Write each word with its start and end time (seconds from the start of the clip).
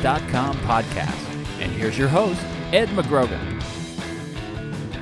Tennis.com 0.00 0.56
podcast. 0.60 1.60
And 1.60 1.70
here's 1.72 1.98
your 1.98 2.08
host, 2.08 2.40
Ed 2.72 2.88
McGrogan. 2.90 3.62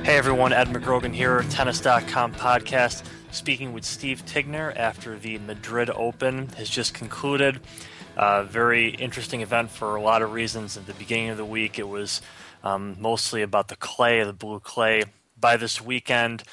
Hey 0.03 0.17
everyone, 0.17 0.51
Ed 0.51 0.67
McGrogan 0.67 1.13
here, 1.13 1.43
Tennis.com 1.43 2.33
podcast, 2.33 3.03
speaking 3.31 3.71
with 3.71 3.85
Steve 3.85 4.25
Tignor 4.25 4.75
after 4.75 5.17
the 5.17 5.37
Madrid 5.37 5.89
Open 5.89 6.49
has 6.49 6.69
just 6.69 6.93
concluded. 6.93 7.61
Uh, 8.17 8.43
very 8.43 8.89
interesting 8.89 9.39
event 9.39 9.71
for 9.71 9.95
a 9.95 10.01
lot 10.01 10.21
of 10.21 10.33
reasons. 10.33 10.75
At 10.75 10.85
the 10.85 10.93
beginning 10.93 11.29
of 11.29 11.37
the 11.37 11.45
week, 11.45 11.79
it 11.79 11.87
was 11.87 12.21
um, 12.61 12.97
mostly 12.99 13.41
about 13.41 13.69
the 13.69 13.77
clay, 13.77 14.21
the 14.23 14.33
blue 14.33 14.59
clay. 14.59 15.05
By 15.39 15.55
this 15.55 15.79
weekend, 15.79 16.43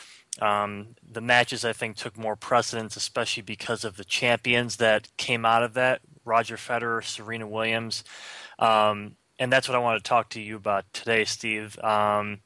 um, 0.41 0.94
the 1.02 1.20
matches 1.20 1.64
I 1.64 1.72
think 1.72 1.97
took 1.97 2.16
more 2.16 2.36
precedence, 2.36 2.94
especially 2.94 3.42
because 3.42 3.83
of 3.84 3.97
the 3.97 4.05
champions 4.05 4.77
that 4.77 5.08
came 5.16 5.44
out 5.44 5.64
of 5.64 5.74
that 5.74 6.00
Roger 6.26 6.56
Federer, 6.56 7.02
Serena 7.02 7.46
Williams. 7.46 8.04
Um, 8.58 9.16
and 9.38 9.52
that's 9.52 9.68
what 9.68 9.74
I 9.76 9.80
want 9.80 10.02
to 10.02 10.08
talk 10.08 10.30
to 10.30 10.40
you 10.40 10.56
about 10.56 10.84
today, 10.92 11.24
Steve. 11.24 11.78
Um, 11.80 12.40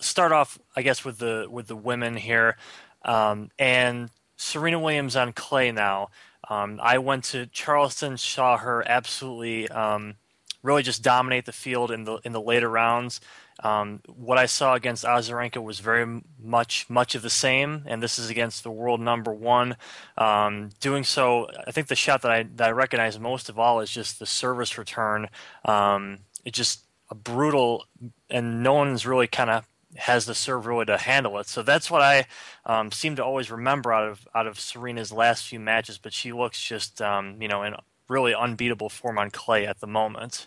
start 0.00 0.32
off, 0.32 0.58
I 0.74 0.82
guess, 0.82 1.04
with 1.04 1.18
the 1.18 1.46
with 1.50 1.66
the 1.66 1.76
women 1.76 2.16
here, 2.16 2.56
um, 3.04 3.50
and 3.58 4.10
Serena 4.36 4.78
Williams 4.78 5.16
on 5.16 5.32
clay 5.32 5.72
now. 5.72 6.10
Um, 6.48 6.78
I 6.82 6.98
went 6.98 7.24
to 7.24 7.46
Charleston, 7.46 8.16
saw 8.16 8.56
her 8.58 8.86
absolutely, 8.86 9.68
um, 9.68 10.14
really 10.62 10.82
just 10.82 11.02
dominate 11.02 11.46
the 11.46 11.52
field 11.52 11.90
in 11.90 12.04
the 12.04 12.18
in 12.24 12.32
the 12.32 12.40
later 12.40 12.68
rounds. 12.68 13.20
Um, 13.62 14.00
what 14.06 14.38
I 14.38 14.46
saw 14.46 14.74
against 14.74 15.04
Azarenka 15.04 15.62
was 15.62 15.80
very 15.80 16.22
much 16.38 16.88
much 16.90 17.14
of 17.14 17.22
the 17.22 17.30
same, 17.30 17.84
and 17.86 18.02
this 18.02 18.18
is 18.18 18.28
against 18.28 18.62
the 18.62 18.70
world 18.70 19.00
number 19.00 19.32
one. 19.32 19.76
Um, 20.18 20.70
doing 20.80 21.04
so, 21.04 21.48
I 21.66 21.70
think 21.70 21.88
the 21.88 21.96
shot 21.96 22.22
that 22.22 22.30
I 22.30 22.42
that 22.56 22.68
I 22.68 22.72
recognize 22.72 23.18
most 23.18 23.48
of 23.48 23.58
all 23.58 23.80
is 23.80 23.90
just 23.90 24.18
the 24.18 24.26
service 24.26 24.76
return. 24.76 25.28
Um, 25.64 26.18
it's 26.44 26.58
just 26.58 26.84
a 27.10 27.14
brutal, 27.14 27.84
and 28.28 28.62
no 28.62 28.74
one's 28.74 29.06
really 29.06 29.26
kind 29.26 29.50
of 29.50 29.66
has 29.96 30.26
the 30.26 30.34
serve 30.34 30.66
really 30.66 30.84
to 30.84 30.98
handle 30.98 31.38
it. 31.38 31.46
So 31.48 31.62
that's 31.62 31.90
what 31.90 32.02
I 32.02 32.26
um, 32.66 32.92
seem 32.92 33.16
to 33.16 33.24
always 33.24 33.50
remember 33.50 33.92
out 33.92 34.08
of 34.08 34.28
out 34.34 34.46
of 34.46 34.58
Serena's 34.58 35.12
last 35.12 35.46
few 35.46 35.60
matches. 35.60 35.98
But 35.98 36.12
she 36.12 36.32
looks 36.32 36.62
just 36.62 37.00
um, 37.00 37.40
you 37.40 37.48
know 37.48 37.62
in 37.62 37.74
really 38.08 38.34
unbeatable 38.34 38.88
form 38.88 39.18
on 39.18 39.30
clay 39.30 39.66
at 39.66 39.80
the 39.80 39.86
moment. 39.86 40.46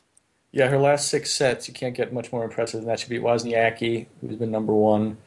Yeah, 0.52 0.68
her 0.70 0.80
last 0.80 1.10
six 1.10 1.32
sets, 1.32 1.68
you 1.68 1.74
can't 1.74 1.96
get 1.96 2.12
much 2.12 2.32
more 2.32 2.44
impressive 2.44 2.82
than 2.82 2.88
that. 2.88 3.00
She 3.00 3.08
beat 3.08 3.22
Wozniacki, 3.22 4.08
who's 4.20 4.38
been 4.38 4.52
number 4.52 4.74
one 4.74 5.18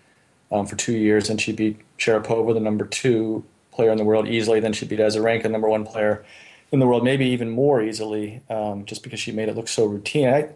um, 0.50 0.66
for 0.66 0.76
two 0.76 0.94
years, 0.94 1.30
and 1.30 1.40
she 1.40 1.52
beat 1.52 1.80
Sharapova, 1.98 2.54
the 2.54 2.60
number 2.60 2.84
two 2.84 3.44
player 3.70 3.90
in 3.90 3.98
the 3.98 4.04
world, 4.04 4.26
easily. 4.26 4.58
Then 4.58 4.72
she 4.72 4.84
beat 4.84 4.98
Azarenka, 4.98 5.48
number 5.50 5.68
one 5.68 5.84
player 5.86 6.24
in 6.72 6.80
the 6.80 6.86
world, 6.86 7.04
maybe 7.04 7.26
even 7.26 7.50
more 7.50 7.80
easily, 7.82 8.42
um, 8.50 8.84
just 8.84 9.02
because 9.04 9.20
she 9.20 9.30
made 9.30 9.48
it 9.48 9.54
look 9.54 9.68
so 9.68 9.86
routine. 9.86 10.28
I, 10.28 10.48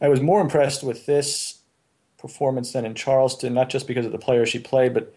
I 0.00 0.08
was 0.08 0.20
more 0.20 0.40
impressed 0.40 0.84
with 0.84 1.06
this 1.06 1.58
performance 2.18 2.72
than 2.72 2.84
in 2.84 2.94
Charleston, 2.94 3.54
not 3.54 3.70
just 3.70 3.88
because 3.88 4.06
of 4.06 4.12
the 4.12 4.18
player 4.18 4.46
she 4.46 4.60
played, 4.60 4.94
but 4.94 5.12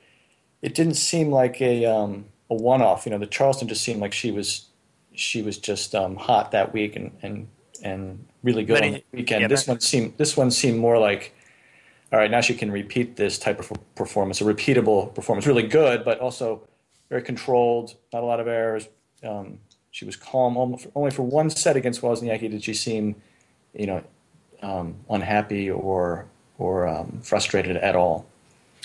it 0.64 0.74
didn't 0.74 0.96
seem 0.96 1.30
like 1.30 1.62
a 1.62 1.86
um, 1.86 2.26
a 2.50 2.56
one 2.56 2.82
off. 2.82 3.06
You 3.06 3.12
know, 3.12 3.20
the 3.20 3.28
Charleston 3.28 3.68
just 3.68 3.84
seemed 3.84 4.02
like 4.02 4.14
she 4.14 4.32
was 4.32 4.66
she 5.14 5.44
was 5.44 5.60
just 5.60 5.94
um, 5.94 6.16
hot 6.16 6.52
that 6.52 6.74
week 6.74 6.96
and 6.96 7.12
and 7.22 7.48
and 7.82 8.26
really 8.44 8.64
good 8.64 8.82
Many, 8.82 8.88
on 8.88 8.94
the 8.94 9.18
weekend. 9.18 9.42
Yeah, 9.42 9.48
this 9.48 9.68
one 9.68 9.80
seemed 9.80 10.18
this 10.18 10.36
one 10.36 10.52
seemed 10.52 10.80
more 10.80 10.98
like 10.98 11.34
all 12.12 12.20
right, 12.20 12.32
now 12.32 12.42
she 12.42 12.54
can 12.54 12.72
repeat 12.72 13.16
this 13.16 13.38
type 13.38 13.60
of 13.60 13.72
performance, 13.96 14.40
a 14.40 14.46
repeatable 14.46 15.14
performance, 15.14 15.48
really 15.48 15.68
good, 15.68 16.06
but 16.06 16.20
also 16.20 16.62
very 17.10 17.22
controlled, 17.22 17.96
not 18.14 18.24
a 18.24 18.26
lot 18.26 18.40
of 18.40 18.48
errors. 18.48 18.88
Um, 19.24 19.60
she 19.92 20.06
was 20.06 20.16
calm. 20.16 20.58
Only 20.96 21.12
for 21.12 21.24
one 21.24 21.50
set 21.50 21.76
against 21.76 22.02
Wozniacki 22.02 22.50
did 22.52 22.64
she 22.64 22.74
seem, 22.74 23.16
you 23.74 23.88
know, 23.88 24.04
um, 24.62 24.96
unhappy 25.10 25.70
or 25.70 26.28
or 26.58 26.88
um, 26.88 27.20
frustrated 27.22 27.76
at 27.78 27.96
all. 27.96 28.26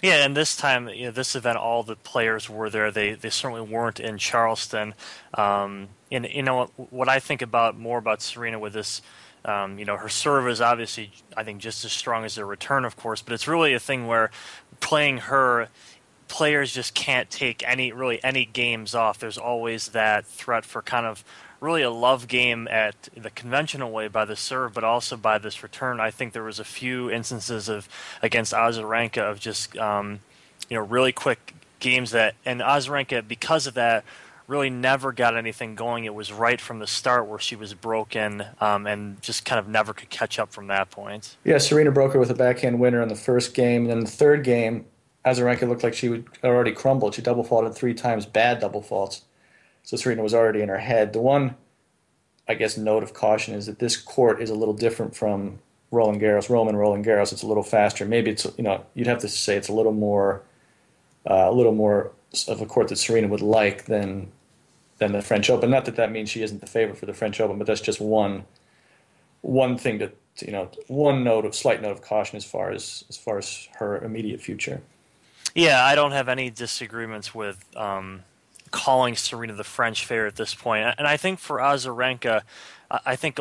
Yeah, 0.03 0.25
and 0.25 0.35
this 0.37 0.57
time, 0.57 0.89
you 0.89 1.07
know, 1.07 1.11
this 1.11 1.37
event, 1.37 1.59
all 1.59 1.83
the 1.83 1.97
players 1.97 2.49
were 2.49 2.71
there. 2.71 2.91
They 2.91 3.13
they 3.15 3.31
certainly 3.31 3.63
weren't 3.63 4.01
in 4.01 4.19
Charleston. 4.19 4.95
Um, 5.35 5.89
and 6.11 6.27
you 6.27 6.43
know 6.43 6.67
what 6.77 7.09
I 7.09 7.21
think 7.21 7.43
about 7.43 7.79
more 7.79 7.99
about 7.99 8.23
Serena 8.23 8.59
with 8.59 8.73
this. 8.73 9.03
Um, 9.45 9.79
you 9.79 9.85
know, 9.85 9.97
her 9.97 10.09
serve 10.09 10.49
is 10.49 10.61
obviously, 10.61 11.13
I 11.35 11.45
think, 11.45 11.61
just 11.61 11.85
as 11.85 11.93
strong 11.93 12.25
as 12.25 12.37
her 12.37 12.45
return, 12.45 12.85
of 12.85 12.97
course. 12.97 13.23
But 13.23 13.33
it's 13.33 13.49
really 13.49 13.73
a 13.73 13.81
thing 13.81 14.07
where 14.07 14.31
playing 14.81 15.19
her, 15.19 15.69
players 16.29 16.73
just 16.73 16.95
can't 16.95 17.31
take 17.31 17.67
any 17.67 17.93
really 17.93 18.23
any 18.25 18.45
games 18.45 18.95
off. 18.95 19.19
There's 19.19 19.39
always 19.39 19.89
that 19.89 20.27
threat 20.27 20.65
for 20.65 20.83
kind 20.83 21.07
of 21.07 21.25
really 21.61 21.83
a 21.83 21.91
love 21.91 22.27
game 22.27 22.67
at 22.69 23.09
the 23.17 23.31
conventional 23.31 23.91
way 23.91 24.09
by 24.09 24.25
the 24.25 24.37
serve, 24.37 24.73
but 24.73 24.85
also 24.85 25.17
by 25.17 25.39
this 25.39 25.63
return. 25.63 26.01
I 26.01 26.11
think 26.11 26.33
there 26.33 26.43
was 26.43 26.59
a 26.59 26.65
few 26.65 27.11
instances 27.11 27.69
of 27.69 27.89
against 28.23 28.53
Azarenka 28.53 29.19
of 29.19 29.39
just 29.39 29.77
um, 29.77 30.21
you 30.69 30.77
know 30.77 30.85
really 30.85 31.13
quick 31.13 31.55
games 31.79 32.11
that, 32.11 32.35
and 32.45 32.61
Azarenka 32.61 33.27
because 33.27 33.67
of 33.67 33.75
that 33.75 34.05
really 34.51 34.69
never 34.69 35.13
got 35.13 35.37
anything 35.37 35.77
going. 35.77 36.05
It 36.05 36.15
was 36.15 36.33
right 36.33 36.61
from 36.61 36.81
the 36.81 36.87
start 36.87 37.27
where 37.27 37.39
she 37.39 37.55
was 37.55 37.73
broken 37.73 38.45
um, 38.61 38.87
and 38.87 39.23
just 39.23 39.45
kind 39.45 39.61
of 39.61 39.69
never 39.69 39.95
could 39.95 40.11
catch 40.11 40.39
up 40.39 40.53
from 40.53 40.67
that 40.67 40.91
point. 40.91 41.37
Yeah, 41.45 41.59
Serena 41.59 41.93
broke 41.93 42.15
her 42.15 42.19
with 42.19 42.31
a 42.31 42.35
backhand 42.35 42.81
winner 42.81 43.01
in 43.01 43.09
the 43.09 43.15
first 43.15 43.55
game. 43.55 43.83
And 43.83 43.91
then 43.91 44.01
the 44.01 44.11
third 44.11 44.43
game, 44.43 44.87
Azarenka 45.25 45.69
looked 45.69 45.85
like 45.85 45.95
she 45.95 46.09
would 46.09 46.27
already 46.43 46.73
crumbled. 46.73 47.15
She 47.15 47.23
double 47.23 47.45
faulted 47.45 47.75
three 47.75 47.95
times, 47.95 48.27
bad 48.27 48.61
double 48.61 48.83
faults. 48.83 49.23
So 49.83 49.97
Serena 49.97 50.23
was 50.23 50.35
already 50.35 50.61
in 50.61 50.69
her 50.69 50.79
head. 50.79 51.13
The 51.13 51.21
one, 51.21 51.57
I 52.49 52.55
guess, 52.55 52.77
note 52.77 53.03
of 53.03 53.15
caution 53.15 53.55
is 53.55 53.67
that 53.67 53.79
this 53.79 53.97
court 53.97 54.41
is 54.41 54.51
a 54.51 54.55
little 54.55 54.75
different 54.75 55.17
from 55.17 55.59
Roland 55.91 56.21
Garros. 56.21 56.49
Roman 56.49 56.77
Roland 56.77 57.05
Garros, 57.05 57.33
it's 57.33 57.43
a 57.43 57.47
little 57.47 57.63
faster. 57.63 58.05
Maybe 58.05 58.31
it's 58.31 58.47
you 58.57 58.65
know 58.65 58.85
you'd 58.95 59.07
have 59.07 59.19
to 59.21 59.29
say 59.29 59.57
it's 59.57 59.69
a 59.69 59.73
little 59.73 59.93
more, 59.93 60.43
uh, 61.29 61.49
a 61.49 61.53
little 61.53 61.75
more 61.75 62.13
of 62.47 62.61
a 62.61 62.67
court 62.67 62.89
that 62.89 62.97
Serena 62.97 63.29
would 63.29 63.43
like 63.43 63.87
than 63.87 64.31
than 64.99 65.13
the 65.13 65.23
French 65.23 65.51
Open. 65.51 65.71
Not 65.71 65.87
that 65.87 65.97
that 65.97 66.13
means 66.13 66.31
she 66.31 66.43
isn't 66.43 66.61
the 66.61 66.67
favorite 66.67 66.99
for 66.99 67.07
the 67.07 67.15
French 67.15 67.41
Open, 67.41 67.59
but 67.59 67.67
that's 67.67 67.81
just 67.81 68.01
one 68.01 68.45
one 69.41 69.77
thing 69.79 69.99
to, 69.99 70.13
you 70.41 70.53
know 70.53 70.71
one 70.87 71.25
note 71.25 71.45
of 71.45 71.55
slight 71.55 71.83
note 71.83 71.93
of 71.93 72.03
caution 72.03 72.37
as 72.37 72.45
far 72.45 72.71
as 72.71 73.05
as 73.09 73.17
far 73.17 73.39
as 73.39 73.69
her 73.77 73.99
immediate 74.05 74.41
future. 74.41 74.81
Yeah, 75.55 75.85
I 75.85 75.95
don't 75.97 76.13
have 76.13 76.29
any 76.29 76.51
disagreements 76.51 77.35
with 77.35 77.65
um, 77.77 78.23
calling 78.71 79.17
Serena 79.17 79.55
the 79.55 79.65
French 79.65 80.05
favorite 80.05 80.29
at 80.29 80.37
this 80.37 80.55
point. 80.55 80.95
And 80.99 81.07
I 81.07 81.17
think 81.17 81.39
for 81.39 81.59
Azarenka, 81.59 82.43
I 82.91 83.17
think 83.17 83.39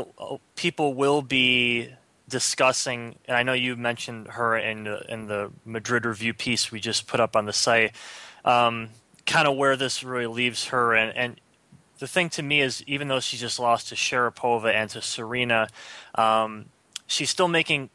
people 0.55 0.93
will 0.93 1.21
be 1.21 1.89
discussing, 2.27 3.15
and 3.25 3.35
I 3.35 3.43
know 3.43 3.53
you 3.53 3.75
mentioned 3.75 4.27
her 4.27 4.57
in 4.57 4.87
in 5.07 5.27
the 5.27 5.51
Madrid 5.65 6.05
review 6.05 6.33
piece 6.33 6.71
we 6.71 6.79
just 6.79 7.07
put 7.07 7.19
up 7.19 7.35
on 7.35 7.45
the 7.45 7.53
site, 7.53 7.95
um, 8.45 8.89
kind 9.25 9.47
of 9.47 9.55
where 9.57 9.75
this 9.75 10.03
really 10.03 10.27
leaves 10.27 10.65
her. 10.65 10.93
And, 10.93 11.15
and 11.17 11.41
the 11.97 12.07
thing 12.07 12.29
to 12.29 12.43
me 12.43 12.61
is, 12.61 12.83
even 12.83 13.07
though 13.07 13.19
she 13.19 13.37
just 13.37 13.59
lost 13.59 13.89
to 13.89 13.95
Sharapova 13.95 14.73
and 14.73 14.89
to 14.91 15.01
Serena, 15.01 15.67
um, 16.15 16.65
she's 17.07 17.29
still 17.29 17.47
making 17.47 17.89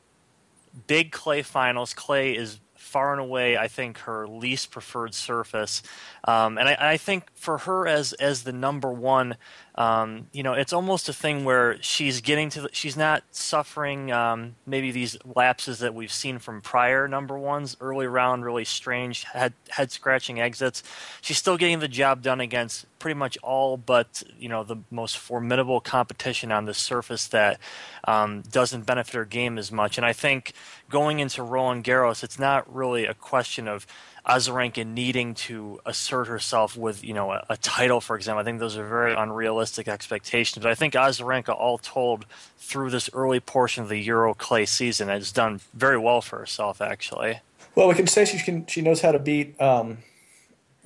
big 0.87 1.13
clay 1.13 1.43
finals. 1.43 1.95
Clay 1.95 2.37
is 2.37 2.59
far 2.95 3.11
and 3.11 3.21
away, 3.21 3.57
I 3.57 3.67
think, 3.67 3.99
her 3.99 4.25
least 4.25 4.71
preferred 4.71 5.15
surface. 5.15 5.83
Um, 6.29 6.59
and 6.59 6.69
I, 6.69 6.93
I, 6.93 6.97
think 6.97 7.25
for 7.35 7.59
her 7.59 7.89
as 7.89 8.13
as 8.13 8.45
the 8.45 8.53
number 8.53 8.93
one, 8.93 9.37
um, 9.77 10.29
you 10.33 10.45
know, 10.45 10.53
it's 10.53 10.73
almost 10.73 11.09
a 11.09 11.13
thing 11.13 11.45
where 11.45 11.83
she's 11.83 12.21
getting 12.21 12.49
to, 12.51 12.63
the, 12.63 12.69
she's 12.73 12.97
not 12.97 13.25
suffering 13.33 14.13
um, 14.13 14.55
maybe 14.67 14.93
these 14.93 15.17
lapses 15.25 15.81
that 15.81 15.95
we've 15.95 16.13
seen 16.13 16.39
from 16.39 16.61
prior 16.61 17.09
number 17.09 17.37
ones, 17.37 17.77
early 17.81 18.07
round, 18.07 18.45
really 18.45 18.65
strange 18.65 19.25
head 19.25 19.53
head 19.71 19.91
scratching 19.91 20.41
exits. 20.41 20.85
She's 21.21 21.39
still 21.39 21.57
getting 21.57 21.81
the 21.81 21.89
job 21.89 22.23
done 22.23 22.41
against 22.41 22.87
pretty 23.01 23.19
much 23.19 23.37
all 23.43 23.77
but 23.77 24.23
you 24.39 24.49
know 24.49 24.65
the 24.65 24.77
most 24.91 25.19
formidable 25.19 25.81
competition 25.81 26.51
on 26.51 26.65
the 26.65 26.73
surface 26.73 27.27
that 27.29 27.59
um, 28.07 28.43
doesn't 28.43 28.87
benefit 28.87 29.15
her 29.15 29.25
game 29.25 29.59
as 29.59 29.73
much. 29.73 29.99
And 29.99 30.07
I 30.07 30.13
think 30.13 30.53
going 30.89 31.19
into 31.19 31.43
Roland 31.43 31.83
Garros, 31.83 32.23
it's 32.23 32.39
not 32.39 32.73
really 32.73 33.07
a 33.07 33.15
question 33.15 33.67
of 33.67 33.89
Azarenka 34.27 34.87
needing 34.87 35.35
to 35.35 35.81
assert 35.85 36.29
herself 36.29 36.77
with 36.77 37.05
you 37.05 37.13
know 37.13 37.33
a, 37.33 37.45
a, 37.51 37.57
title, 37.59 38.01
for 38.01 38.17
example. 38.17 38.41
I 38.41 38.45
think 38.45 38.59
those 38.59 38.77
are 38.77 38.87
very 38.87 39.15
unrealistic 39.15 39.87
expectations. 39.87 40.63
But 40.63 40.71
I 40.71 40.75
think 40.75 40.95
Azarenka, 40.95 41.51
all 41.51 41.77
told, 41.77 42.25
through 42.57 42.91
this 42.91 43.11
early 43.13 43.41
portion 43.41 43.83
of 43.83 43.91
the 43.91 43.99
Euro 43.99 44.33
clay 44.33 44.65
season, 44.65 45.09
has 45.09 45.31
done 45.31 45.61
very 45.75 45.99
well 45.99 46.23
for 46.23 46.39
herself. 46.39 46.81
Actually, 46.81 47.41
well, 47.75 47.87
we 47.87 47.95
can 47.95 48.07
say 48.07 48.25
she 48.25 48.39
can 48.39 48.67
she 48.67 48.81
knows 48.81 49.03
how 49.03 49.13
to 49.13 49.19
beat 49.19 49.61
um, 49.61 49.99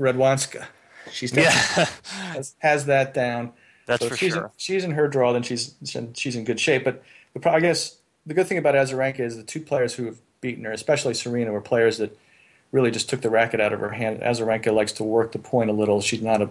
Radwanska. 0.01 0.67
She's 1.13 1.33
yeah. 1.33 1.51
has, 1.51 2.55
has, 2.59 2.87
that 2.87 3.15
down. 3.15 3.53
That's 3.87 4.03
so 4.03 4.09
for 4.09 4.17
she's 4.17 4.33
sure. 4.33 4.45
In, 4.47 4.51
she's 4.57 4.85
in 4.85 4.91
her 4.91 5.07
draw, 5.07 5.33
then 5.33 5.43
she's 5.43 5.75
she's 6.15 6.35
in 6.35 6.45
good 6.45 6.59
shape. 6.59 6.83
But 6.83 7.05
the, 7.35 7.51
I 7.51 7.61
guess 7.61 7.99
the 8.27 8.35
good 8.35 8.49
thing 8.49 8.59
about 8.59 8.75
Azarenka 8.75 9.21
is 9.21 9.37
the 9.37 9.45
two 9.45 9.61
players 9.61 9.95
who 9.95 10.07
have 10.07 10.19
beaten 10.41 10.65
her, 10.65 10.73
especially 10.73 11.15
Serena, 11.15 11.53
were 11.53 11.61
players 11.61 11.99
that 11.99 12.17
really 12.73 12.91
just 12.91 13.09
took 13.09 13.21
the 13.21 13.31
racket 13.31 13.61
out 13.61 13.73
of 13.73 13.81
her 13.81 13.91
hand. 13.91 14.21
Azarenka 14.21 14.73
likes 14.73 14.93
to 14.93 15.05
work 15.05 15.33
the 15.33 15.39
point 15.39 15.71
a 15.71 15.73
little. 15.73 16.01
She's 16.01 16.23
not 16.23 16.43
a 16.43 16.51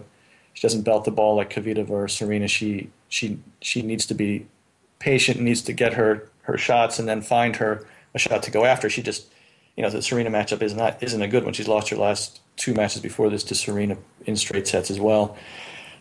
she 0.54 0.62
doesn't 0.66 0.82
belt 0.82 1.04
the 1.04 1.12
ball 1.12 1.36
like 1.36 1.50
Kvitova 1.50 1.90
or 1.90 2.08
Serena. 2.08 2.48
She 2.48 2.90
she 3.08 3.38
she 3.60 3.82
needs 3.82 4.06
to 4.06 4.14
be 4.14 4.46
patient 4.98 5.40
needs 5.40 5.62
to 5.62 5.72
get 5.72 5.94
her 5.94 6.28
her 6.42 6.58
shots 6.58 6.98
and 6.98 7.08
then 7.08 7.22
find 7.22 7.56
her 7.56 7.86
a 8.14 8.18
shot 8.18 8.42
to 8.42 8.50
go 8.50 8.64
after. 8.64 8.90
She 8.90 9.02
just, 9.02 9.26
you 9.76 9.82
know, 9.82 9.90
the 9.90 10.02
Serena 10.02 10.30
matchup 10.30 10.62
is 10.62 10.74
not 10.74 11.00
isn't 11.02 11.22
a 11.22 11.28
good 11.28 11.44
one. 11.44 11.52
She's 11.52 11.68
lost 11.68 11.90
her 11.90 11.96
last 11.96 12.40
two 12.56 12.74
matches 12.74 13.00
before 13.00 13.30
this 13.30 13.44
to 13.44 13.54
Serena 13.54 13.96
in 14.26 14.36
straight 14.36 14.66
sets 14.66 14.90
as 14.90 14.98
well. 14.98 15.36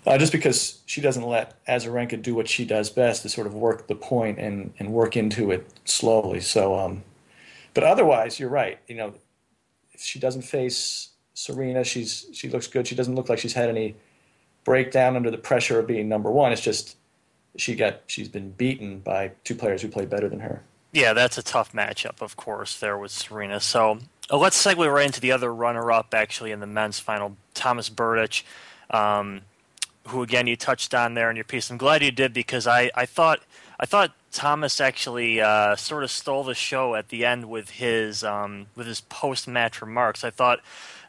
Uh, 0.05 0.17
just 0.17 0.31
because 0.31 0.79
she 0.85 1.01
doesn't 1.01 1.23
let 1.23 1.63
Azarenka 1.65 2.21
do 2.21 2.33
what 2.33 2.47
she 2.47 2.63
does 2.63 2.89
best 2.89 3.23
to 3.23 3.29
sort 3.29 3.45
of 3.45 3.53
work 3.53 3.87
the 3.87 3.95
point 3.95 4.39
and, 4.39 4.73
and 4.79 4.93
work 4.93 5.17
into 5.17 5.51
it 5.51 5.67
slowly. 5.83 6.39
So, 6.39 6.79
um, 6.79 7.03
but 7.73 7.83
otherwise, 7.83 8.39
you're 8.39 8.49
right. 8.49 8.79
You 8.87 8.95
know, 8.95 9.13
she 9.97 10.19
doesn't 10.19 10.43
face 10.43 11.09
Serena, 11.33 11.83
she's 11.83 12.27
she 12.33 12.49
looks 12.49 12.67
good. 12.67 12.87
She 12.87 12.95
doesn't 12.95 13.15
look 13.15 13.29
like 13.29 13.39
she's 13.39 13.53
had 13.53 13.69
any 13.69 13.95
breakdown 14.63 15.15
under 15.15 15.31
the 15.31 15.37
pressure 15.37 15.79
of 15.79 15.87
being 15.87 16.09
number 16.09 16.31
one. 16.31 16.51
It's 16.51 16.61
just 16.61 16.97
she 17.55 17.75
got 17.75 18.01
she's 18.07 18.27
been 18.27 18.51
beaten 18.51 18.99
by 18.99 19.31
two 19.43 19.55
players 19.55 19.81
who 19.81 19.87
play 19.87 20.05
better 20.05 20.29
than 20.29 20.39
her. 20.39 20.63
Yeah, 20.93 21.13
that's 21.13 21.37
a 21.37 21.43
tough 21.43 21.73
matchup, 21.73 22.21
of 22.21 22.37
course, 22.37 22.79
there 22.79 22.97
with 22.97 23.11
Serena. 23.11 23.59
So 23.59 23.99
uh, 24.31 24.37
let's 24.37 24.61
segue 24.63 24.91
right 24.91 25.05
into 25.05 25.21
the 25.21 25.31
other 25.31 25.53
runner-up, 25.53 26.13
actually, 26.13 26.51
in 26.51 26.59
the 26.59 26.67
men's 26.67 26.97
final, 26.97 27.35
Thomas 27.53 27.89
Berdych, 27.89 28.43
um, 28.89 29.41
who 30.07 30.23
again 30.23 30.47
you 30.47 30.55
touched 30.55 30.93
on 30.95 31.13
there 31.13 31.29
in 31.29 31.35
your 31.35 31.45
piece. 31.45 31.69
I'm 31.69 31.77
glad 31.77 32.01
you 32.01 32.11
did 32.11 32.33
because 32.33 32.65
I, 32.65 32.89
I 32.95 33.05
thought 33.05 33.41
I 33.79 33.85
thought 33.85 34.11
Thomas 34.31 34.81
actually 34.81 35.39
uh, 35.39 35.75
sort 35.75 36.03
of 36.03 36.11
stole 36.11 36.43
the 36.43 36.55
show 36.55 36.95
at 36.95 37.09
the 37.09 37.25
end 37.25 37.49
with 37.49 37.69
his 37.71 38.23
um, 38.23 38.67
with 38.75 38.87
his 38.87 39.01
post-match 39.01 39.81
remarks. 39.81 40.23
I 40.23 40.29
thought, 40.31 40.59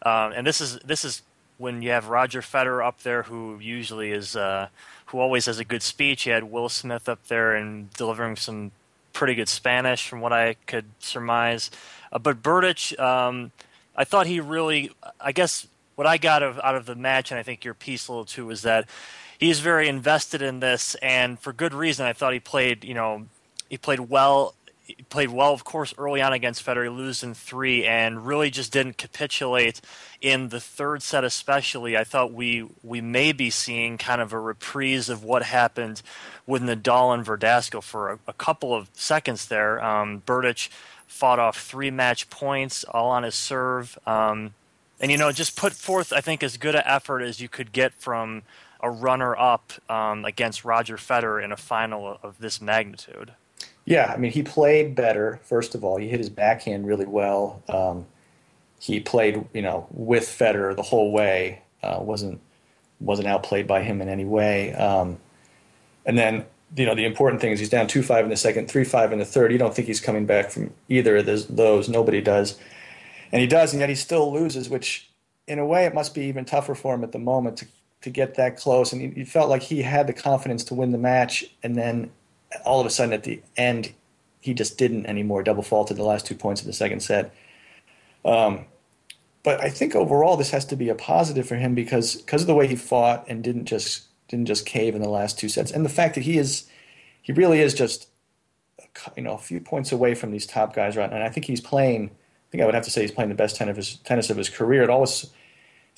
um, 0.02 0.32
and 0.32 0.46
this 0.46 0.60
is 0.60 0.78
this 0.80 1.04
is 1.04 1.22
when 1.56 1.82
you 1.82 1.90
have 1.90 2.08
Roger 2.08 2.40
Federer 2.40 2.86
up 2.86 3.02
there, 3.02 3.24
who 3.24 3.58
usually 3.58 4.12
is 4.12 4.36
uh, 4.36 4.68
who 5.06 5.18
always 5.18 5.46
has 5.46 5.58
a 5.58 5.64
good 5.64 5.82
speech. 5.82 6.26
You 6.26 6.32
had 6.32 6.44
Will 6.44 6.68
Smith 6.68 7.08
up 7.08 7.26
there 7.28 7.54
and 7.54 7.90
delivering 7.94 8.36
some 8.36 8.72
pretty 9.12 9.34
good 9.34 9.48
Spanish, 9.48 10.06
from 10.06 10.20
what 10.20 10.32
I 10.32 10.54
could 10.66 10.84
surmise. 11.00 11.70
Uh, 12.12 12.18
but 12.18 12.42
Berdych, 12.42 12.98
um, 13.00 13.50
I 13.96 14.04
thought 14.04 14.26
he 14.26 14.40
really, 14.40 14.92
I 15.20 15.32
guess, 15.32 15.66
what 15.96 16.06
I 16.06 16.18
got 16.18 16.42
of, 16.42 16.60
out 16.60 16.76
of 16.76 16.86
the 16.86 16.94
match, 16.94 17.32
and 17.32 17.40
I 17.40 17.42
think 17.42 17.64
your 17.64 17.74
piece 17.74 18.06
a 18.06 18.12
little 18.12 18.24
too, 18.24 18.46
was 18.46 18.62
that 18.62 18.88
he's 19.38 19.60
very 19.60 19.88
invested 19.88 20.42
in 20.42 20.60
this, 20.60 20.94
and 20.96 21.38
for 21.38 21.52
good 21.52 21.74
reason. 21.74 22.06
I 22.06 22.12
thought 22.12 22.32
he 22.32 22.40
played, 22.40 22.84
you 22.84 22.94
know, 22.94 23.26
he 23.68 23.78
played 23.78 24.00
well 24.00 24.54
he 24.88 25.02
played 25.10 25.28
well, 25.28 25.52
of 25.52 25.64
course, 25.64 25.92
early 25.98 26.22
on 26.22 26.32
against 26.32 26.64
Federer. 26.64 26.84
He 26.84 27.26
in 27.26 27.34
three, 27.34 27.84
and 27.84 28.26
really 28.26 28.50
just 28.50 28.72
didn't 28.72 28.96
capitulate 28.96 29.82
in 30.22 30.48
the 30.48 30.60
third 30.60 31.02
set, 31.02 31.24
especially. 31.24 31.96
I 31.96 32.04
thought 32.04 32.32
we 32.32 32.66
we 32.82 33.02
may 33.02 33.32
be 33.32 33.50
seeing 33.50 33.98
kind 33.98 34.22
of 34.22 34.32
a 34.32 34.40
reprise 34.40 35.10
of 35.10 35.22
what 35.22 35.42
happened 35.42 36.00
with 36.46 36.62
Nadal 36.62 37.12
and 37.12 37.24
Verdasco 37.24 37.82
for 37.82 38.12
a, 38.12 38.18
a 38.26 38.32
couple 38.32 38.74
of 38.74 38.88
seconds 38.94 39.46
there. 39.48 39.82
Um, 39.84 40.22
Berdych 40.26 40.70
fought 41.06 41.38
off 41.38 41.60
three 41.60 41.90
match 41.90 42.30
points, 42.30 42.82
all 42.84 43.10
on 43.10 43.24
his 43.24 43.34
serve, 43.34 43.98
um, 44.06 44.54
and 45.00 45.10
you 45.10 45.18
know 45.18 45.30
just 45.32 45.54
put 45.54 45.74
forth, 45.74 46.14
I 46.14 46.22
think, 46.22 46.42
as 46.42 46.56
good 46.56 46.74
an 46.74 46.82
effort 46.86 47.20
as 47.20 47.40
you 47.40 47.48
could 47.50 47.72
get 47.72 47.92
from 47.92 48.42
a 48.80 48.90
runner-up 48.90 49.72
um, 49.90 50.24
against 50.24 50.64
Roger 50.64 50.96
Federer 50.96 51.42
in 51.42 51.52
a 51.52 51.56
final 51.56 52.18
of 52.22 52.38
this 52.38 52.60
magnitude. 52.60 53.32
Yeah, 53.84 54.12
I 54.12 54.18
mean, 54.18 54.32
he 54.32 54.42
played 54.42 54.94
better. 54.94 55.40
First 55.42 55.74
of 55.74 55.82
all, 55.82 55.96
he 55.96 56.08
hit 56.08 56.20
his 56.20 56.28
backhand 56.28 56.86
really 56.86 57.06
well. 57.06 57.62
Um, 57.68 58.06
he 58.78 59.00
played, 59.00 59.44
you 59.54 59.62
know, 59.62 59.86
with 59.90 60.24
Federer 60.24 60.76
the 60.76 60.82
whole 60.82 61.10
way. 61.10 61.62
Uh, 61.82 61.98
wasn't 62.00 62.40
wasn't 63.00 63.28
outplayed 63.28 63.66
by 63.66 63.82
him 63.82 64.02
in 64.02 64.08
any 64.08 64.24
way. 64.24 64.74
Um, 64.74 65.18
and 66.04 66.18
then, 66.18 66.44
you 66.76 66.84
know, 66.84 66.94
the 66.94 67.04
important 67.04 67.40
thing 67.40 67.52
is 67.52 67.60
he's 67.60 67.70
down 67.70 67.86
two 67.86 68.02
five 68.02 68.24
in 68.24 68.30
the 68.30 68.36
second, 68.36 68.68
three 68.68 68.84
five 68.84 69.12
in 69.12 69.18
the 69.18 69.24
third. 69.24 69.52
You 69.52 69.58
don't 69.58 69.74
think 69.74 69.88
he's 69.88 70.00
coming 70.00 70.26
back 70.26 70.50
from 70.50 70.74
either 70.88 71.16
of 71.16 71.26
those. 71.26 71.46
those. 71.46 71.88
Nobody 71.88 72.20
does, 72.20 72.58
and 73.32 73.40
he 73.40 73.46
does, 73.46 73.72
and 73.72 73.80
yet 73.80 73.88
he 73.88 73.94
still 73.94 74.32
loses. 74.32 74.68
Which, 74.68 75.08
in 75.46 75.58
a 75.58 75.64
way, 75.64 75.86
it 75.86 75.94
must 75.94 76.14
be 76.14 76.22
even 76.22 76.44
tougher 76.44 76.74
for 76.74 76.94
him 76.94 77.04
at 77.04 77.12
the 77.12 77.18
moment 77.18 77.56
to 77.58 77.66
to 78.02 78.10
get 78.10 78.36
that 78.36 78.56
close. 78.56 78.92
And 78.92 79.02
he, 79.02 79.08
he 79.08 79.24
felt 79.24 79.48
like 79.48 79.62
he 79.62 79.82
had 79.82 80.06
the 80.06 80.12
confidence 80.12 80.64
to 80.64 80.74
win 80.74 80.92
the 80.92 80.98
match, 80.98 81.44
and 81.62 81.76
then 81.76 82.10
all 82.64 82.80
of 82.80 82.86
a 82.86 82.90
sudden 82.90 83.12
at 83.12 83.24
the 83.24 83.42
end, 83.56 83.92
he 84.40 84.54
just 84.54 84.78
didn't 84.78 85.06
anymore. 85.06 85.42
Double 85.42 85.62
faulted 85.62 85.96
the 85.96 86.04
last 86.04 86.26
two 86.26 86.34
points 86.34 86.60
of 86.60 86.66
the 86.66 86.72
second 86.72 87.00
set. 87.00 87.34
Um, 88.24 88.64
but 89.42 89.60
I 89.60 89.70
think 89.70 89.94
overall 89.94 90.36
this 90.36 90.50
has 90.50 90.64
to 90.66 90.76
be 90.76 90.88
a 90.88 90.94
positive 90.94 91.46
for 91.46 91.56
him 91.56 91.74
because 91.74 92.16
because 92.16 92.42
of 92.42 92.46
the 92.46 92.54
way 92.54 92.66
he 92.66 92.76
fought 92.76 93.24
and 93.28 93.42
didn't 93.42 93.66
just 93.66 94.04
didn't 94.28 94.46
just 94.46 94.66
cave 94.66 94.94
in 94.94 95.02
the 95.02 95.08
last 95.08 95.38
two 95.38 95.48
sets, 95.48 95.70
and 95.70 95.84
the 95.84 95.90
fact 95.90 96.14
that 96.14 96.22
he 96.24 96.38
is 96.38 96.68
he 97.22 97.32
really 97.32 97.60
is 97.60 97.74
just 97.74 98.08
you 99.16 99.22
know 99.22 99.34
a 99.34 99.38
few 99.38 99.60
points 99.60 99.92
away 99.92 100.14
from 100.14 100.30
these 100.32 100.46
top 100.46 100.74
guys 100.74 100.96
right 100.96 101.10
now. 101.10 101.16
And 101.16 101.24
I 101.24 101.28
think 101.28 101.46
he's 101.46 101.60
playing. 101.60 102.10
I 102.10 102.50
think 102.50 102.62
I 102.62 102.66
would 102.66 102.74
have 102.74 102.84
to 102.84 102.90
say 102.90 103.02
he's 103.02 103.12
playing 103.12 103.28
the 103.28 103.36
best 103.36 103.56
tennis 103.56 103.72
of 103.72 103.76
his, 103.76 103.96
tennis 103.96 104.30
of 104.30 104.36
his 104.36 104.48
career. 104.48 104.82
It 104.82 104.90
always 104.90 105.26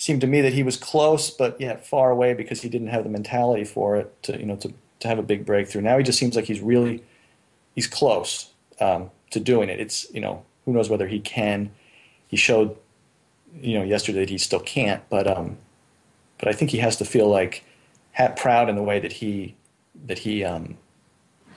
seemed 0.00 0.22
to 0.22 0.26
me 0.26 0.40
that 0.40 0.54
he 0.54 0.62
was 0.62 0.78
close, 0.78 1.28
but 1.28 1.60
yet 1.60 1.86
far 1.86 2.10
away 2.10 2.32
because 2.32 2.62
he 2.62 2.70
didn't 2.70 2.88
have 2.88 3.04
the 3.04 3.10
mentality 3.10 3.64
for 3.64 3.96
it 3.96 4.22
to 4.22 4.38
you 4.38 4.46
know 4.46 4.56
to 4.56 4.72
to 5.00 5.08
have 5.08 5.18
a 5.18 5.22
big 5.22 5.44
breakthrough. 5.44 5.82
Now 5.82 5.98
he 5.98 6.04
just 6.04 6.18
seems 6.18 6.34
like 6.34 6.46
he's 6.46 6.60
really 6.60 7.04
he's 7.74 7.86
close 7.86 8.50
um, 8.80 9.10
to 9.30 9.40
doing 9.40 9.68
it. 9.68 9.78
It's 9.78 10.10
you 10.12 10.20
know 10.20 10.42
who 10.64 10.72
knows 10.72 10.88
whether 10.88 11.06
he 11.06 11.20
can. 11.20 11.70
He 12.28 12.36
showed 12.36 12.76
you 13.60 13.78
know 13.78 13.84
yesterday 13.84 14.20
that 14.20 14.30
he 14.30 14.38
still 14.38 14.60
can't, 14.60 15.06
but 15.10 15.26
um, 15.26 15.58
but 16.38 16.48
I 16.48 16.52
think 16.52 16.70
he 16.70 16.78
has 16.78 16.96
to 16.96 17.04
feel 17.04 17.28
like 17.28 17.62
hat 18.12 18.36
proud 18.36 18.70
in 18.70 18.76
the 18.76 18.82
way 18.82 19.00
that 19.00 19.12
he 19.12 19.54
that 20.06 20.20
he 20.20 20.42
um, 20.44 20.78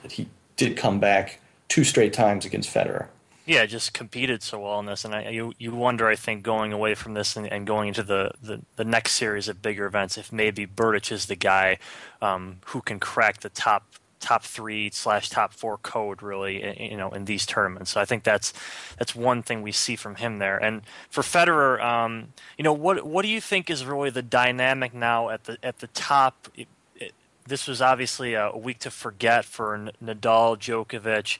that 0.02 0.12
he 0.12 0.28
did 0.56 0.76
come 0.76 1.00
back 1.00 1.40
two 1.68 1.82
straight 1.82 2.12
times 2.12 2.44
against 2.44 2.72
Federer. 2.72 3.08
Yeah, 3.46 3.66
just 3.66 3.92
competed 3.92 4.42
so 4.42 4.60
well 4.60 4.80
in 4.80 4.86
this, 4.86 5.04
and 5.04 5.14
I, 5.14 5.28
you 5.28 5.52
you 5.58 5.74
wonder, 5.74 6.08
I 6.08 6.16
think, 6.16 6.42
going 6.42 6.72
away 6.72 6.94
from 6.94 7.12
this 7.12 7.36
and, 7.36 7.46
and 7.46 7.66
going 7.66 7.88
into 7.88 8.02
the, 8.02 8.30
the, 8.42 8.62
the, 8.76 8.84
next 8.84 9.12
series 9.12 9.48
of 9.48 9.60
bigger 9.60 9.84
events, 9.84 10.16
if 10.16 10.32
maybe 10.32 10.66
Berdych 10.66 11.12
is 11.12 11.26
the 11.26 11.36
guy 11.36 11.78
um, 12.22 12.60
who 12.66 12.80
can 12.80 12.98
crack 12.98 13.40
the 13.40 13.50
top 13.50 13.84
top 14.24 14.42
three 14.42 14.90
slash 14.90 15.28
top 15.28 15.52
four 15.52 15.76
code 15.76 16.22
really, 16.22 16.90
you 16.90 16.96
know, 16.96 17.10
in 17.10 17.26
these 17.26 17.44
tournaments. 17.44 17.90
So 17.90 18.00
I 18.00 18.06
think 18.06 18.24
that's 18.24 18.54
that's 18.98 19.14
one 19.14 19.42
thing 19.42 19.60
we 19.60 19.72
see 19.72 19.96
from 19.96 20.14
him 20.14 20.38
there. 20.38 20.56
And 20.56 20.80
for 21.10 21.20
Federer, 21.22 21.82
um, 21.84 22.28
you 22.56 22.64
know, 22.64 22.72
what 22.72 23.04
what 23.06 23.22
do 23.22 23.28
you 23.28 23.42
think 23.42 23.68
is 23.68 23.84
really 23.84 24.10
the 24.10 24.22
dynamic 24.22 24.94
now 24.94 25.28
at 25.28 25.44
the 25.44 25.58
at 25.62 25.80
the 25.80 25.88
top? 25.88 26.48
This 27.46 27.68
was 27.68 27.82
obviously 27.82 28.34
a 28.34 28.56
week 28.56 28.78
to 28.80 28.90
forget 28.90 29.44
for 29.44 29.90
Nadal, 30.02 30.56
Djokovic. 30.58 31.38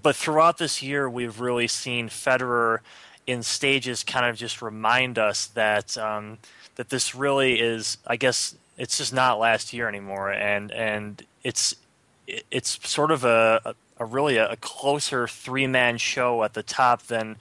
But 0.00 0.14
throughout 0.14 0.58
this 0.58 0.82
year, 0.82 1.10
we've 1.10 1.40
really 1.40 1.66
seen 1.66 2.08
Federer 2.08 2.78
in 3.26 3.42
stages 3.42 4.04
kind 4.04 4.26
of 4.26 4.36
just 4.36 4.62
remind 4.62 5.18
us 5.18 5.46
that 5.46 5.98
um, 5.98 6.38
that 6.76 6.88
this 6.88 7.14
really 7.14 7.60
is, 7.60 7.98
I 8.06 8.16
guess, 8.16 8.54
it's 8.78 8.98
just 8.98 9.12
not 9.12 9.38
last 9.38 9.72
year 9.72 9.88
anymore, 9.88 10.30
and 10.30 10.70
and 10.70 11.22
it's 11.42 11.74
it's 12.26 12.88
sort 12.88 13.10
of 13.10 13.24
a, 13.24 13.74
a 13.98 14.04
really 14.04 14.36
a 14.36 14.56
closer 14.56 15.26
three 15.26 15.66
man 15.66 15.98
show 15.98 16.44
at 16.44 16.54
the 16.54 16.62
top 16.62 17.02
than 17.04 17.36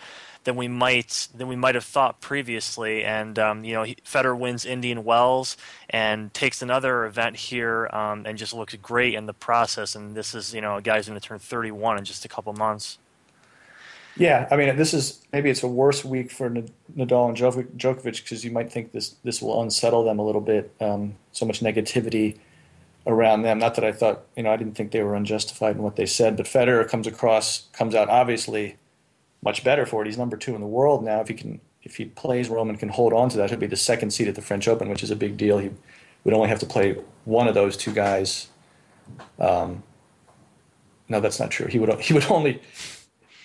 than 0.49 0.55
we 0.55 0.67
might 0.67 1.27
than 1.35 1.47
we 1.47 1.55
might 1.55 1.75
have 1.75 1.83
thought 1.83 2.21
previously. 2.21 3.03
And 3.03 3.37
um, 3.37 3.63
you 3.63 3.75
know, 3.75 3.83
Federer 4.03 4.35
wins 4.35 4.65
Indian 4.65 5.03
Wells 5.03 5.57
and 5.91 6.33
takes 6.33 6.63
another 6.63 7.05
event 7.05 7.35
here 7.35 7.87
um, 7.93 8.25
and 8.25 8.35
just 8.35 8.51
looks 8.51 8.73
great 8.73 9.13
in 9.13 9.27
the 9.27 9.33
process. 9.33 9.93
And 9.93 10.15
this 10.15 10.33
is 10.33 10.51
you 10.51 10.61
know 10.61 10.77
a 10.77 10.81
guy's 10.81 11.07
going 11.07 11.19
to 11.19 11.25
turn 11.25 11.37
31 11.37 11.99
in 11.99 12.03
just 12.03 12.25
a 12.25 12.27
couple 12.27 12.51
months. 12.53 12.97
Yeah, 14.17 14.47
I 14.49 14.57
mean, 14.57 14.75
this 14.75 14.95
is 14.95 15.23
maybe 15.31 15.51
it's 15.51 15.61
a 15.61 15.67
worse 15.67 16.03
week 16.03 16.31
for 16.31 16.49
Nadal 16.49 17.29
and 17.29 17.37
Djokovic 17.37 18.23
because 18.23 18.43
you 18.43 18.49
might 18.49 18.71
think 18.71 18.91
this 18.91 19.09
this 19.23 19.43
will 19.43 19.61
unsettle 19.61 20.03
them 20.03 20.17
a 20.17 20.25
little 20.25 20.41
bit. 20.41 20.73
Um, 20.81 21.15
so 21.31 21.45
much 21.45 21.59
negativity 21.59 22.39
around 23.05 23.43
them. 23.43 23.59
Not 23.59 23.75
that 23.75 23.85
I 23.85 23.91
thought, 23.91 24.23
you 24.35 24.41
know, 24.41 24.51
I 24.51 24.57
didn't 24.57 24.73
think 24.73 24.93
they 24.93 25.03
were 25.03 25.13
unjustified 25.13 25.75
in 25.75 25.83
what 25.83 25.95
they 25.95 26.07
said, 26.07 26.37
but 26.37 26.47
Federer 26.47 26.89
comes 26.89 27.05
across, 27.05 27.67
comes 27.71 27.93
out 27.93 28.09
obviously 28.09 28.77
much 29.41 29.63
better 29.63 29.85
for 29.85 30.01
it. 30.01 30.07
He's 30.07 30.17
number 30.17 30.37
two 30.37 30.55
in 30.55 30.61
the 30.61 30.67
world 30.67 31.03
now. 31.03 31.21
If 31.21 31.27
he 31.27 31.33
can, 31.33 31.61
if 31.83 31.95
he 31.95 32.05
plays 32.05 32.49
Roman 32.49 32.77
can 32.77 32.89
hold 32.89 33.13
on 33.13 33.29
to 33.29 33.37
that, 33.37 33.49
he'll 33.49 33.59
be 33.59 33.67
the 33.67 33.75
second 33.75 34.11
seed 34.11 34.27
at 34.27 34.35
the 34.35 34.41
French 34.41 34.67
Open, 34.67 34.89
which 34.89 35.03
is 35.03 35.11
a 35.11 35.15
big 35.15 35.37
deal. 35.37 35.57
He 35.57 35.71
would 36.23 36.33
only 36.33 36.49
have 36.49 36.59
to 36.59 36.65
play 36.65 36.97
one 37.25 37.47
of 37.47 37.53
those 37.53 37.77
two 37.77 37.93
guys. 37.93 38.47
Um, 39.39 39.83
no, 41.07 41.19
that's 41.19 41.39
not 41.39 41.51
true. 41.51 41.67
He 41.67 41.79
would 41.79 41.99
he 42.01 42.13
would 42.13 42.25
only 42.29 42.61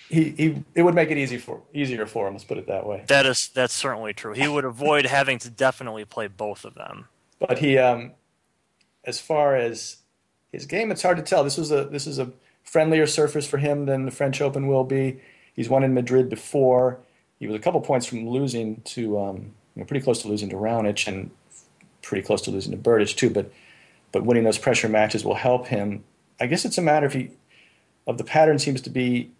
he, 0.09 0.29
he 0.31 0.63
it 0.75 0.83
would 0.83 0.95
make 0.95 1.09
it 1.09 1.17
easy 1.17 1.37
for 1.37 1.61
easier 1.73 2.05
for 2.05 2.27
him. 2.27 2.33
Let's 2.33 2.43
put 2.43 2.57
it 2.57 2.67
that 2.67 2.85
way. 2.85 3.03
That 3.07 3.25
is 3.25 3.49
that's 3.49 3.73
certainly 3.73 4.13
true. 4.13 4.33
He 4.33 4.47
would 4.47 4.65
avoid 4.65 5.05
having 5.05 5.39
to 5.39 5.49
definitely 5.49 6.05
play 6.05 6.27
both 6.27 6.63
of 6.65 6.75
them. 6.75 7.07
But 7.39 7.59
he, 7.59 7.77
um, 7.77 8.13
as 9.03 9.19
far 9.19 9.55
as 9.55 9.97
his 10.51 10.65
game, 10.65 10.91
it's 10.91 11.01
hard 11.01 11.17
to 11.17 11.23
tell. 11.23 11.43
This 11.43 11.57
was 11.57 11.71
a 11.71 11.85
this 11.85 12.07
is 12.07 12.19
a 12.19 12.31
friendlier 12.63 13.07
surface 13.07 13.47
for 13.47 13.57
him 13.57 13.85
than 13.85 14.05
the 14.05 14.11
French 14.11 14.41
Open 14.41 14.67
will 14.67 14.83
be. 14.83 15.19
He's 15.55 15.69
won 15.69 15.83
in 15.83 15.93
Madrid 15.93 16.29
before. 16.29 16.99
He 17.39 17.47
was 17.47 17.55
a 17.55 17.59
couple 17.59 17.81
points 17.81 18.05
from 18.05 18.29
losing 18.29 18.81
to, 18.81 19.19
um, 19.19 19.37
you 19.75 19.81
know, 19.81 19.85
pretty 19.85 20.03
close 20.03 20.21
to 20.21 20.27
losing 20.27 20.49
to 20.49 20.55
Raonic 20.55 21.07
and 21.07 21.31
pretty 22.01 22.25
close 22.25 22.41
to 22.43 22.51
losing 22.51 22.71
to 22.71 22.77
Berdych 22.77 23.15
too. 23.15 23.29
But, 23.29 23.51
but 24.11 24.25
winning 24.25 24.43
those 24.43 24.57
pressure 24.57 24.89
matches 24.89 25.23
will 25.23 25.35
help 25.35 25.67
him. 25.67 26.03
I 26.39 26.47
guess 26.47 26.65
it's 26.65 26.77
a 26.77 26.81
matter 26.81 27.05
if 27.05 27.13
he 27.13 27.31
of 28.07 28.17
the 28.17 28.23
pattern 28.23 28.59
seems 28.59 28.81
to 28.81 28.89
be 28.89 29.31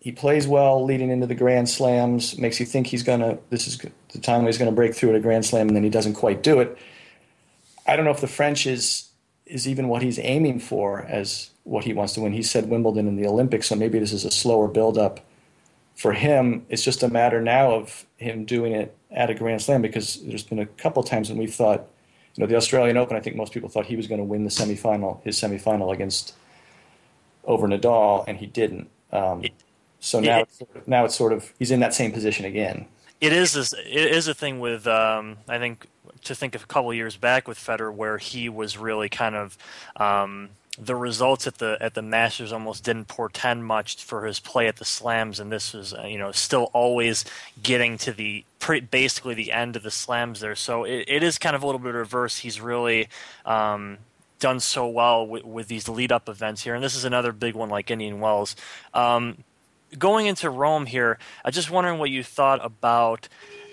he 0.00 0.12
plays 0.12 0.46
well 0.46 0.84
leading 0.84 1.10
into 1.10 1.26
the 1.26 1.34
Grand 1.34 1.68
Slams, 1.68 2.38
makes 2.38 2.60
you 2.60 2.66
think 2.66 2.86
he's 2.86 3.02
gonna 3.02 3.38
this 3.50 3.66
is 3.66 3.78
the 4.12 4.18
time 4.18 4.46
he's 4.46 4.58
gonna 4.58 4.72
break 4.72 4.94
through 4.94 5.10
at 5.10 5.16
a 5.16 5.20
Grand 5.20 5.44
Slam, 5.44 5.68
and 5.68 5.76
then 5.76 5.84
he 5.84 5.90
doesn't 5.90 6.14
quite 6.14 6.42
do 6.42 6.60
it. 6.60 6.78
I 7.86 7.96
don't 7.96 8.04
know 8.04 8.10
if 8.10 8.20
the 8.20 8.28
French 8.28 8.66
is 8.66 9.08
is 9.46 9.66
even 9.66 9.88
what 9.88 10.02
he's 10.02 10.18
aiming 10.18 10.60
for 10.60 11.00
as 11.08 11.50
what 11.64 11.84
he 11.84 11.92
wants 11.92 12.12
to 12.14 12.20
win. 12.20 12.32
He 12.32 12.42
said 12.42 12.68
Wimbledon 12.68 13.08
and 13.08 13.18
the 13.18 13.26
Olympics, 13.26 13.68
so 13.68 13.76
maybe 13.76 13.98
this 13.98 14.12
is 14.12 14.24
a 14.24 14.30
slower 14.30 14.68
build 14.68 14.98
up 14.98 15.20
for 15.98 16.12
him. 16.12 16.64
It's 16.68 16.84
just 16.84 17.02
a 17.02 17.08
matter 17.08 17.42
now 17.42 17.72
of 17.72 18.06
him 18.16 18.44
doing 18.44 18.72
it 18.72 18.96
at 19.10 19.30
a 19.30 19.34
Grand 19.34 19.60
Slam 19.60 19.82
because 19.82 20.22
there's 20.22 20.44
been 20.44 20.60
a 20.60 20.66
couple 20.66 21.02
times 21.02 21.28
when 21.28 21.38
we 21.38 21.48
thought, 21.48 21.88
you 22.36 22.40
know, 22.40 22.46
the 22.46 22.54
Australian 22.54 22.96
Open. 22.96 23.16
I 23.16 23.20
think 23.20 23.34
most 23.34 23.52
people 23.52 23.68
thought 23.68 23.84
he 23.84 23.96
was 23.96 24.06
going 24.06 24.20
to 24.20 24.24
win 24.24 24.44
the 24.44 24.50
semifinal, 24.50 25.20
his 25.24 25.36
semifinal 25.36 25.92
against 25.92 26.34
over 27.44 27.66
Nadal, 27.66 28.24
and 28.28 28.38
he 28.38 28.46
didn't. 28.46 28.88
Um, 29.12 29.44
so 29.98 30.20
now, 30.20 30.40
it, 30.40 30.48
it's, 30.60 30.86
now 30.86 31.04
it's 31.04 31.16
sort 31.16 31.32
of 31.32 31.52
he's 31.58 31.72
in 31.72 31.80
that 31.80 31.94
same 31.94 32.12
position 32.12 32.44
again. 32.44 32.86
It 33.20 33.32
is 33.32 33.54
this, 33.54 33.72
it 33.72 33.86
is 33.88 34.28
a 34.28 34.34
thing 34.34 34.60
with 34.60 34.86
um, 34.86 35.38
I 35.48 35.58
think 35.58 35.88
to 36.24 36.34
think 36.36 36.54
of 36.54 36.62
a 36.62 36.66
couple 36.66 36.94
years 36.94 37.16
back 37.16 37.48
with 37.48 37.58
Federer 37.58 37.92
where 37.92 38.18
he 38.18 38.48
was 38.48 38.78
really 38.78 39.08
kind 39.08 39.34
of 39.34 39.58
um, 39.96 40.50
the 40.80 40.94
results 40.94 41.46
at 41.46 41.58
the 41.58 41.76
at 41.80 41.94
the 41.94 42.02
Masters 42.02 42.52
almost 42.52 42.84
didn't 42.84 43.08
portend 43.08 43.64
much 43.64 44.02
for 44.02 44.26
his 44.26 44.38
play 44.38 44.68
at 44.68 44.76
the 44.76 44.84
Slams, 44.84 45.40
and 45.40 45.50
this 45.50 45.72
was 45.72 45.92
uh, 45.92 46.02
you 46.02 46.18
know 46.18 46.30
still 46.30 46.70
always 46.72 47.24
getting 47.62 47.98
to 47.98 48.12
the 48.12 48.44
pre- 48.60 48.80
basically 48.80 49.34
the 49.34 49.52
end 49.52 49.74
of 49.74 49.82
the 49.82 49.90
Slams 49.90 50.40
there. 50.40 50.54
So 50.54 50.84
it, 50.84 51.04
it 51.08 51.22
is 51.22 51.38
kind 51.38 51.56
of 51.56 51.62
a 51.62 51.66
little 51.66 51.80
bit 51.80 51.94
reverse. 51.94 52.38
He's 52.38 52.60
really 52.60 53.08
um, 53.44 53.98
done 54.38 54.60
so 54.60 54.86
well 54.86 55.26
with, 55.26 55.44
with, 55.44 55.68
these 55.68 55.88
lead 55.88 56.12
up 56.12 56.28
events 56.28 56.62
here, 56.62 56.74
and 56.74 56.84
this 56.84 56.94
is 56.94 57.04
another 57.04 57.32
big 57.32 57.54
one 57.54 57.68
like 57.68 57.90
Indian 57.90 58.20
Wells. 58.20 58.54
Um, 58.94 59.38
going 59.98 60.26
into 60.26 60.48
Rome 60.48 60.86
here, 60.86 61.18
I 61.44 61.50
just 61.50 61.70
wondering 61.70 61.98
what 61.98 62.10
you 62.10 62.22
thought 62.22 62.64
about 62.64 63.28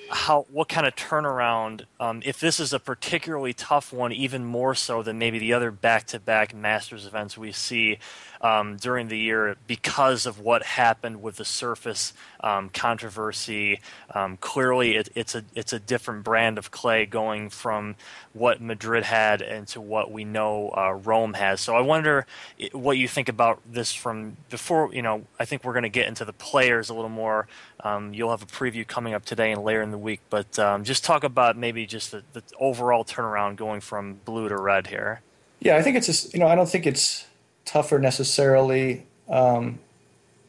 how 0.10 0.46
what 0.52 0.70
kind 0.70 0.88
of 0.88 0.96
turnaround 0.96 1.86
um, 2.00 2.22
if 2.26 2.40
this 2.40 2.60
is 2.60 2.74
a 2.74 2.80
particularly 2.80 3.54
tough 3.54 3.94
one 3.94 4.12
even 4.12 4.44
more 4.44 4.76
so 4.76 5.02
than 5.02 5.18
maybe 5.18 5.40
the 5.40 5.54
other 5.54 5.72
back-to-back 5.72 6.54
masters 6.54 7.06
events 7.06 7.38
we 7.38 7.52
see 7.52 8.00
um, 8.42 8.78
during 8.78 9.08
the 9.08 9.18
year 9.18 9.56
because 9.66 10.26
of 10.26 10.40
what 10.40 10.64
happened 10.64 11.22
with 11.22 11.38
the 11.38 11.46
surface 11.46 12.14
um, 12.42 12.70
controversy. 12.70 13.80
Um, 14.14 14.38
clearly, 14.38 14.96
it, 14.96 15.10
it's 15.16 15.36
a 15.36 15.44
it's 15.56 15.74
a 15.74 15.80
different 15.80 16.24
brand 16.24 16.58
of 16.58 16.70
clay 16.70 17.06
going 17.06 17.50
from 17.50 17.96
what 18.34 18.62
Madrid 18.62 19.04
had 19.04 19.42
into 19.42 19.82
what 19.82 20.12
we 20.12 20.24
know 20.26 20.72
uh, 20.78 20.92
Rome 20.92 21.34
has. 21.34 21.62
So 21.62 21.76
I 21.76 21.82
wonder 21.82 22.28
what 22.72 22.98
you 22.98 23.08
think 23.08 23.30
about 23.30 23.62
this 23.66 23.94
from 23.94 24.38
before. 24.50 24.94
You 24.94 25.02
know, 25.02 25.26
I 25.40 25.46
think 25.46 25.64
we're 25.64 25.74
going 25.74 25.84
to 25.84 25.90
get 25.90 26.08
into 26.08 26.26
the 26.26 26.34
players 26.34 26.90
a 26.90 26.94
little 26.94 27.10
more. 27.10 27.48
Um, 27.84 28.14
you'll 28.14 28.32
have 28.32 28.42
a 28.42 28.48
preview 28.48 28.86
coming 28.86 29.14
up 29.14 29.26
today 29.26 29.52
and 29.52 29.64
later 29.64 29.82
in 29.82 29.92
the 29.92 29.98
week, 29.98 30.22
but 30.30 30.58
um, 30.60 30.84
just 30.84 31.04
talk 31.04 31.24
about 31.24 31.58
maybe 31.58 31.86
just 31.96 32.12
the, 32.12 32.24
the 32.34 32.44
overall 32.60 33.06
turnaround 33.06 33.56
going 33.56 33.80
from 33.80 34.20
blue 34.26 34.50
to 34.50 34.58
red 34.58 34.88
here. 34.88 35.22
Yeah, 35.60 35.78
I 35.78 35.82
think 35.82 35.96
it's 35.96 36.08
just 36.08 36.34
you 36.34 36.40
know 36.40 36.48
I 36.48 36.56
don't 36.56 36.70
think 36.70 36.86
it's 36.86 37.26
tougher 37.64 38.00
necessarily 38.00 39.06
um, 39.30 39.80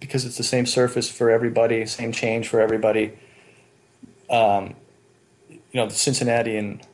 because 0.00 0.25
it's 0.25 0.37
the 0.37 0.45
same 0.45 0.67
surface 0.67 1.09
for 1.09 1.31
everybody, 1.31 1.87
same 1.87 2.12
change 2.12 2.49
for 2.49 2.61
everybody. 2.61 3.12
Um, 4.29 4.75
you 5.49 5.61
know, 5.75 5.87
the 5.87 5.95
Cincinnati 5.95 6.57
and 6.57 6.85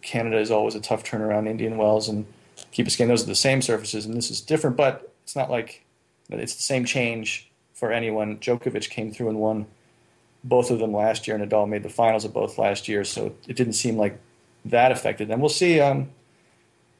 Canada 0.00 0.38
is 0.38 0.50
always 0.50 0.74
a 0.74 0.80
tough 0.80 1.04
turnaround. 1.04 1.46
Indian 1.46 1.76
Wells 1.76 2.08
and 2.08 2.26
Key 2.72 2.82
Biscayne, 2.84 3.08
those 3.08 3.22
are 3.24 3.26
the 3.26 3.34
same 3.34 3.60
surfaces, 3.60 4.06
and 4.06 4.16
this 4.16 4.30
is 4.30 4.40
different, 4.40 4.76
but 4.76 5.12
it's 5.24 5.36
not 5.36 5.50
like 5.50 5.84
it's 6.30 6.54
the 6.54 6.62
same 6.62 6.84
change 6.84 7.50
for 7.74 7.92
anyone. 7.92 8.38
Djokovic 8.38 8.88
came 8.88 9.12
through 9.12 9.28
and 9.28 9.38
won 9.38 9.66
both 10.44 10.70
of 10.70 10.78
them 10.78 10.92
last 10.92 11.26
year, 11.26 11.36
and 11.36 11.50
Nadal 11.50 11.68
made 11.68 11.82
the 11.82 11.90
finals 11.90 12.24
of 12.24 12.32
both 12.32 12.58
last 12.58 12.88
year, 12.88 13.04
so 13.04 13.34
it 13.46 13.56
didn't 13.56 13.74
seem 13.74 13.96
like 13.96 14.18
that 14.64 14.92
affected 14.92 15.28
them. 15.28 15.40
We'll 15.40 15.48
see. 15.48 15.80
Um, 15.80 16.10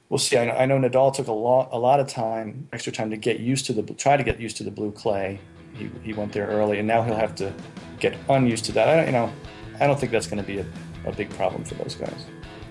we'll 0.08 0.18
see. 0.18 0.36
I 0.36 0.44
know, 0.44 0.52
I 0.52 0.66
know 0.66 0.78
Nadal 0.78 1.14
took 1.14 1.26
a 1.26 1.32
lot, 1.32 1.70
a 1.72 1.78
lot 1.78 2.00
of 2.00 2.06
time, 2.06 2.68
extra 2.72 2.92
time 2.92 3.10
to 3.10 3.16
get 3.16 3.40
used 3.40 3.66
to 3.66 3.72
the, 3.72 3.82
try 3.94 4.16
to 4.16 4.22
get 4.22 4.40
used 4.40 4.56
to 4.58 4.64
the 4.64 4.70
blue 4.70 4.92
clay. 4.92 5.40
He, 5.74 5.90
he 6.02 6.12
went 6.12 6.32
there 6.32 6.46
early, 6.46 6.78
and 6.78 6.86
now 6.86 7.02
he'll 7.02 7.16
have 7.16 7.34
to 7.36 7.52
get 7.98 8.14
unused 8.28 8.64
to 8.66 8.72
that. 8.72 8.88
I 8.88 8.96
don't, 8.96 9.06
you 9.06 9.12
know, 9.12 9.32
I 9.80 9.86
don't 9.86 9.98
think 9.98 10.12
that's 10.12 10.26
going 10.26 10.42
to 10.42 10.46
be 10.46 10.58
a, 10.58 10.66
a 11.06 11.12
big 11.12 11.30
problem 11.30 11.64
for 11.64 11.74
those 11.76 11.94
guys. 11.94 12.26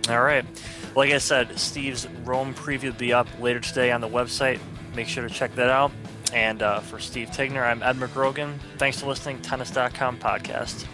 All 0.10 0.22
right. 0.22 0.46
Like 0.96 1.12
I 1.12 1.18
said, 1.20 1.58
Steve's 1.58 2.08
Rome 2.24 2.54
preview 2.54 2.86
will 2.86 2.94
be 2.94 3.14
up 3.14 3.28
later 3.40 3.60
today 3.60 3.92
on 3.92 4.02
the 4.02 4.10
website. 4.10 4.60
Make 4.96 5.08
sure 5.08 5.28
to 5.28 5.34
check 5.34 5.54
that 5.56 5.70
out. 5.70 5.92
And 6.34 6.62
uh, 6.62 6.80
for 6.82 7.00
Steve 7.00 7.30
Tignor, 7.30 7.64
I'm 7.64 7.82
Ed 7.84 7.98
McGrogan. 7.98 8.60
Thanks 8.78 9.00
for 9.00 9.08
listening. 9.08 9.42
Tennis.com 9.42 10.20
podcast. 10.20 10.86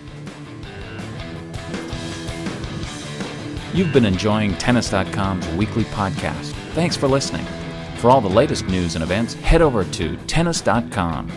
You've 3.74 3.92
been 3.92 4.06
enjoying 4.06 4.54
Tennis.com's 4.56 5.48
weekly 5.50 5.84
podcast. 5.86 6.52
Thanks 6.74 6.96
for 6.96 7.10
listening. 7.10 7.46
For 7.98 8.10
all 8.10 8.22
the 8.22 8.30
latest 8.30 8.68
news 8.68 8.96
and 8.96 9.04
events, 9.04 9.34
head 9.34 9.62
over 9.62 9.84
to 9.84 10.16
Tennis.com. 10.28 11.30